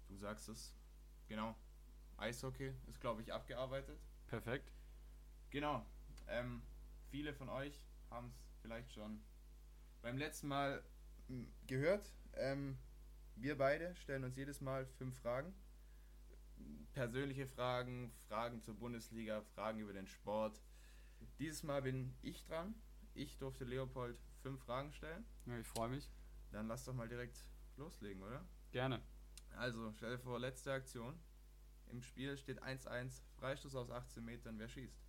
[0.09, 0.75] Du sagst es.
[1.29, 1.55] Genau.
[2.17, 4.01] Eishockey ist, glaube ich, abgearbeitet.
[4.27, 4.73] Perfekt.
[5.51, 5.85] Genau.
[6.29, 6.63] Ähm,
[7.11, 9.23] viele von euch haben es vielleicht schon
[10.01, 10.83] beim letzten Mal
[11.29, 12.11] m, gehört.
[12.33, 12.79] Ähm,
[13.37, 15.55] wir beide stellen uns jedes Mal fünf Fragen.
[16.95, 20.63] Persönliche Fragen, Fragen zur Bundesliga, Fragen über den Sport.
[21.39, 22.75] Dieses Mal bin ich dran.
[23.13, 25.25] Ich durfte Leopold fünf Fragen stellen.
[25.47, 26.11] Ja, ich freue mich.
[26.53, 27.39] Dann lass doch mal direkt
[27.79, 28.45] loslegen, oder?
[28.73, 29.01] Gerne.
[29.57, 31.19] Also, stell dir vor, letzte Aktion.
[31.91, 34.59] Im Spiel steht 1-1, Freistoß aus 18 Metern.
[34.59, 35.01] Wer schießt?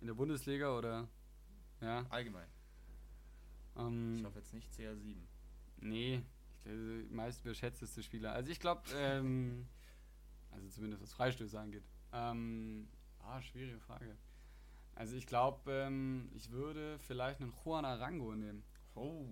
[0.00, 1.08] In der Bundesliga oder?
[1.80, 2.04] Ja.
[2.10, 2.48] Allgemein.
[3.76, 5.16] Ähm, Ich hoffe jetzt nicht CR7.
[5.78, 6.22] nee,
[6.58, 8.32] ich glaube, meist überschätzteste Spieler.
[8.32, 9.68] Also ich glaube, ähm,
[10.50, 11.84] also zumindest was Freistöße angeht.
[12.12, 12.88] Ähm,
[13.20, 14.16] ah, schwierige Frage.
[14.96, 18.64] Also ich glaube, ähm, ich würde vielleicht einen Juan Arango nehmen.
[18.94, 19.26] Oh.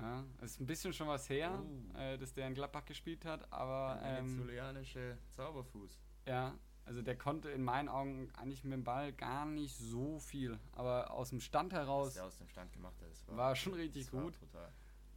[0.00, 1.60] Ja, das ist ein bisschen schon was her,
[1.94, 1.98] Oh.
[1.98, 6.00] äh, dass der in Gladbach gespielt hat, aber Der ähm, venezuelanische Zauberfuß.
[6.26, 6.54] ja,
[6.84, 11.10] also der konnte in meinen Augen eigentlich mit dem Ball gar nicht so viel, aber
[11.10, 13.74] aus dem Stand Was heraus der aus dem Stand gemacht hat, das war, war schon
[13.74, 14.38] richtig war gut.
[14.38, 14.72] brutal.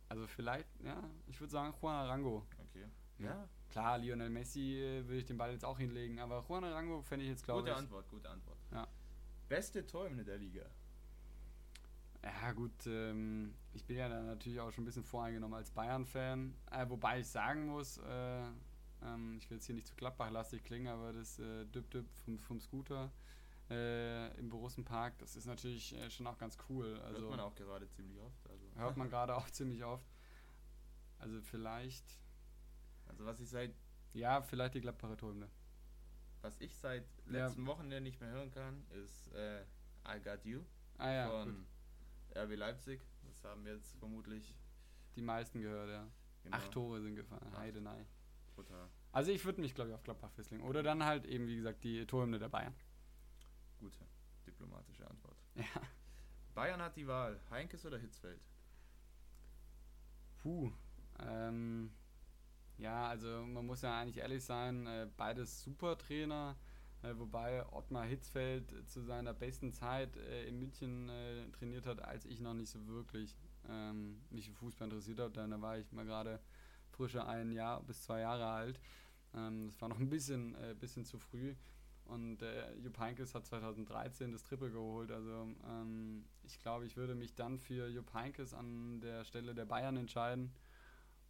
[0.09, 2.45] Also vielleicht, ja, ich würde sagen Juan Arango.
[2.69, 2.85] Okay.
[3.19, 3.25] Ja.
[3.25, 7.01] Ja, Klar, Lionel Messi äh, würde ich den Ball jetzt auch hinlegen, aber Juan Arango
[7.01, 7.77] fände ich jetzt, glaube gute ich.
[7.77, 8.57] Antwort, gute Antwort.
[8.71, 8.87] Ja.
[9.47, 10.65] Beste Torhymne der Liga.
[12.23, 16.53] Ja, gut, ähm, ich bin ja da natürlich auch schon ein bisschen voreingenommen als Bayern-Fan.
[16.71, 18.43] Äh, wobei ich sagen muss, äh,
[19.03, 22.59] ähm, ich will jetzt hier nicht zu Gladbach-lastig klingen, aber das äh, Düpp-Düpp vom, vom
[22.59, 23.11] Scooter
[23.69, 26.99] äh, im Borussenpark, das ist natürlich äh, schon auch ganz cool.
[27.01, 28.49] Also Hört man auch gerade ziemlich oft.
[28.49, 30.07] Also, hört man gerade auch ziemlich oft.
[31.19, 32.19] Also vielleicht,
[33.07, 33.73] also was ich seit
[34.13, 35.47] ja, vielleicht die Gladbacher Träume.
[36.47, 37.45] Was ich seit Ja.
[37.45, 39.63] letzten Wochenende nicht mehr hören kann, ist äh,
[40.07, 40.61] I Got You
[40.97, 41.53] Ah ja, gut.
[41.53, 41.67] von
[42.35, 43.01] RB Leipzig.
[43.27, 44.55] Das haben jetzt vermutlich
[45.17, 46.07] die meisten gehört, ja.
[46.43, 47.57] genau, Acht Tore sind gefallen, Acht.
[47.57, 48.05] Heidenei.
[48.55, 48.87] brutal.
[49.11, 50.63] Also ich würde mich, glaube ich, auf Gladbach festlegen.
[50.63, 52.73] Oder dann halt eben, wie gesagt, die Torhymne der Bayern.
[53.79, 53.99] Gute
[54.45, 55.37] diplomatische Antwort.
[55.55, 55.81] Ja.
[56.55, 58.41] Bayern hat die Wahl, Heinkes oder Hitzfeld?
[60.37, 60.71] Puh.
[61.19, 61.91] Ähm,
[62.77, 66.55] ja, also man muss ja eigentlich ehrlich sein, äh, beides super Trainer.
[67.03, 71.11] Äh, wobei Ottmar Hitzfeld zu seiner besten Zeit äh, in München
[71.53, 73.37] trainiert hat, als ich noch nicht so wirklich
[73.69, 75.31] ähm, mich für Fußball interessiert habe.
[75.31, 76.39] Da war ich mal gerade
[76.89, 78.79] frische ein Jahr bis zwei Jahre alt.
[79.35, 81.55] Ähm, das war noch ein bisschen, bisschen zu früh.
[82.07, 85.11] Und äh, Jupp Heynckes hat 2013 das Triple geholt.
[85.11, 89.65] Also ähm, ich glaube, ich würde mich dann für Jupp Heynckes an der Stelle der
[89.65, 90.53] Bayern entscheiden,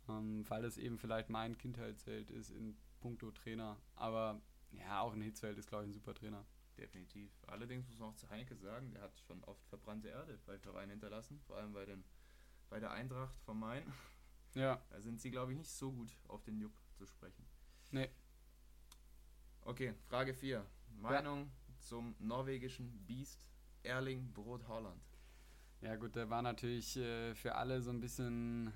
[0.09, 3.77] ähm, weil es eben vielleicht mein Kindheitsheld ist in puncto Trainer.
[3.95, 4.41] Aber
[4.71, 6.45] ja, auch ein Hitzfeld ist, glaube ich, ein super Trainer.
[6.77, 7.31] Definitiv.
[7.47, 10.91] Allerdings muss man auch zu Heinkes sagen, der hat schon oft verbrannte Erde bei Vereinen
[10.91, 12.03] hinterlassen, vor allem bei, den,
[12.69, 13.91] bei der Eintracht vom Main.
[14.53, 17.45] Ja, Da sind sie, glaube ich, nicht so gut auf den Jupp zu sprechen.
[17.91, 18.09] Nee.
[19.61, 20.65] Okay, Frage 4.
[20.99, 23.39] Meinung zum norwegischen Beast
[23.83, 25.01] Erling Brot Haaland.
[25.81, 28.73] ja gut, der war natürlich äh, für alle so ein bisschen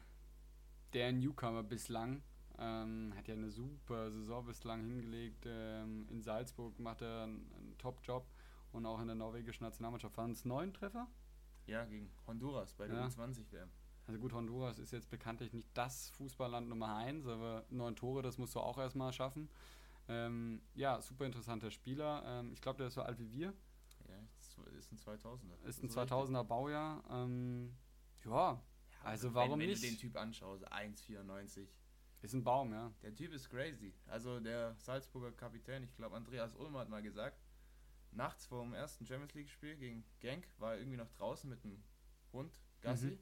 [0.93, 2.21] der Newcomer bislang.
[2.57, 5.45] Ähm, hat ja eine super Saison bislang hingelegt.
[5.47, 8.27] Ähm, in Salzburg macht er einen, einen Top-Job
[8.71, 11.07] und auch in der norwegischen Nationalmannschaft waren es neun Treffer.
[11.65, 13.07] Ja, gegen Honduras bei der Ja.
[13.07, 13.69] U20-WM.
[14.07, 18.37] Also gut, Honduras ist jetzt bekanntlich nicht das Fußballland Nummer 1, aber neun Tore, das
[18.37, 19.49] musst du auch erstmal schaffen.
[20.07, 22.23] Ähm, ja, super interessanter Spieler.
[22.25, 23.53] Ähm, ich glaube, der ist so alt wie wir.
[24.07, 24.15] Ja,
[24.77, 25.63] ist ein 2000er.
[25.65, 26.17] Ist ein So richtig.
[26.17, 27.03] 2000er Baujahr.
[27.09, 27.75] Ähm,
[28.25, 28.61] Ja,
[29.03, 29.81] also warum wenn, nicht?
[29.81, 31.67] Wenn du den Typ anschaust, 1,94.
[32.21, 32.91] ist ein Baum, ja.
[33.01, 33.93] Der Typ ist crazy.
[34.07, 37.41] Also der Salzburger Kapitän, ich glaube Andreas Ulmer hat mal gesagt,
[38.11, 41.63] nachts vor dem ersten Champions League Spiel gegen Genk war er irgendwie noch draußen mit
[41.63, 41.83] einem
[42.33, 43.07] Hund, Gassi.
[43.07, 43.19] Mhm.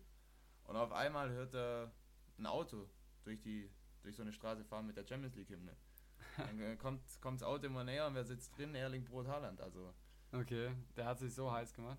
[0.63, 1.91] Und auf einmal hört er
[2.37, 2.89] ein Auto
[3.23, 3.69] durch die
[4.01, 5.75] durch so eine Straße fahren mit der Champions League Hymne.
[6.37, 8.73] Dann äh, kommt, kommt das Auto immer näher und wer sitzt drin?
[8.75, 9.59] Erling Brot Haaland.
[9.61, 9.93] Also
[10.31, 11.97] Okay, der hat sich so heiß gemacht.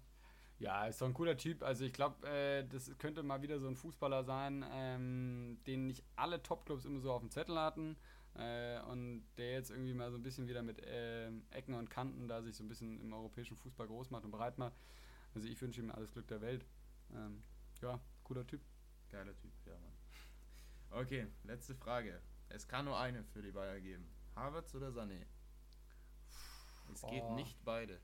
[0.60, 1.62] Ja, ist doch ein cooler Typ.
[1.62, 6.04] Also ich glaube, äh, das könnte mal wieder so ein Fußballer sein, ähm, den nicht
[6.16, 7.96] alle Topclubs immer so auf dem Zettel hatten.
[8.34, 12.28] Äh, und der jetzt irgendwie mal so ein bisschen wieder mit ähm, Ecken und Kanten
[12.28, 14.74] da sich so ein bisschen im europäischen Fußball groß macht und bereit macht.
[15.34, 16.64] Also ich wünsche ihm alles Glück der Welt.
[17.14, 17.42] Ähm,
[17.82, 18.60] ja, cooler Typ.
[19.08, 21.02] geiler Typ, ja Mann.
[21.02, 22.20] Okay, letzte Frage.
[22.50, 24.06] Es kann nur eine für die Bayer geben.
[24.36, 25.24] Havertz oder Sané?
[26.92, 27.34] Es geht Oh.
[27.34, 28.00] nicht beide.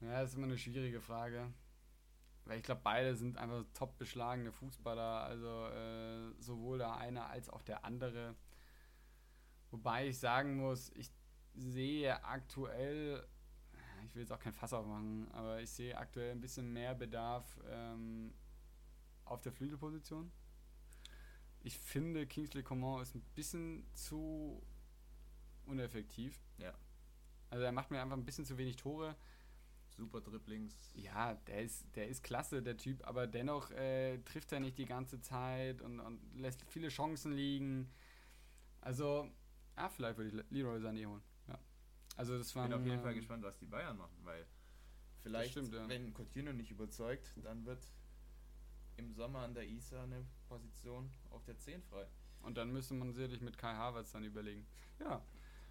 [0.00, 1.52] Ja, das ist immer eine schwierige Frage.
[2.46, 5.24] Weil ich glaube, beide sind einfach top beschlagene Fußballer.
[5.24, 8.34] Also äh, sowohl der eine als auch der andere.
[9.70, 11.10] Wobei ich sagen muss, ich
[11.54, 13.26] sehe aktuell,
[14.04, 17.58] ich will jetzt auch kein Fass aufmachen, aber ich sehe aktuell ein bisschen mehr Bedarf
[17.68, 18.32] ähm,
[19.24, 20.30] auf der Flügelposition.
[21.60, 24.62] Ich finde, Kingsley Coman ist ein bisschen zu
[25.64, 26.40] uneffektiv.
[26.58, 26.72] Ja.
[27.50, 29.16] Also er macht mir einfach ein bisschen zu wenig Tore.
[29.96, 30.74] Super Dribblings.
[30.94, 34.84] Ja, der ist, der ist klasse, der Typ, aber dennoch äh, trifft er nicht die
[34.86, 37.90] ganze Zeit und, und lässt viele Chancen liegen.
[38.80, 39.30] Also,
[39.74, 41.22] ah, vielleicht würde ich Le- Leroy Sané holen.
[41.48, 41.58] Ja.
[42.16, 44.46] Also das Ich war bin auf jeden Fall gespannt, was die Bayern machen, weil
[45.22, 45.88] vielleicht, stimmt, ja.
[45.88, 47.84] wenn Coutinho nicht überzeugt, dann wird
[48.96, 52.06] im Sommer an der ISA eine Position auf der 10 frei.
[52.42, 54.66] Und dann müsste man sicherlich mit Kai Havertz dann überlegen.
[55.00, 55.22] Ja,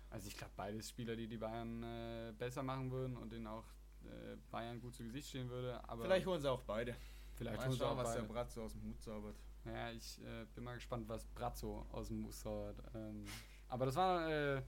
[0.10, 3.66] also ich glaube, beides Spieler, die die Bayern äh, besser machen würden und denen auch
[4.08, 5.84] äh, Bayern gut zu Gesicht stehen würde.
[5.88, 6.96] Aber vielleicht holen sie auch beide.
[7.36, 8.22] vielleicht Mal holen sie schauen, auch was beide.
[8.22, 9.36] der Bratzo aus dem Hut zaubert.
[9.66, 12.78] Ja, ich äh, bin mal gespannt, was Brazzo aus dem Mus zaubert.
[12.94, 13.26] Ähm,
[13.68, 14.62] aber das waren äh,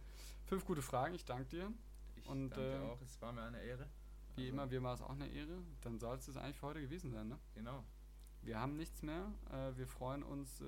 [0.45, 1.13] fünf gute Fragen.
[1.13, 1.71] Ich danke dir.
[2.15, 3.87] Ich Und, danke äh, auch, es war mir eine Ehre.
[4.35, 5.61] Wie Also, immer, mir war es auch eine Ehre.
[5.81, 7.27] Dann soll es das eigentlich für heute gewesen sein.
[7.27, 7.37] Ne?
[7.53, 7.83] Genau.
[8.41, 9.31] Wir haben nichts mehr.
[9.51, 10.61] Äh, wir freuen uns.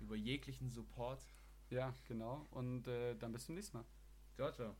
[0.00, 1.24] Über jeglichen Support.
[1.70, 2.46] ja, genau.
[2.50, 3.86] Und äh, dann bis zum nächsten Mal.
[4.34, 4.74] Ciao, ciao.